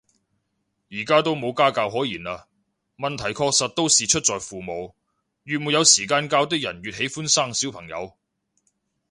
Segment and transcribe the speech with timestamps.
[0.89, 2.47] 而家都冇家教可言啦，
[2.97, 4.95] 問題確實都是出在父母，
[5.43, 8.17] 越沒有時間教的人越喜歡生小朋友